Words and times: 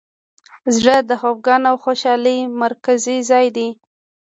زړه 0.75 0.97
د 1.09 1.11
خفګان 1.21 1.61
او 1.69 1.75
خوشحالۍ 1.83 2.39
مرکزي 2.63 3.17
ځای 3.29 3.47
دی. 3.57 3.69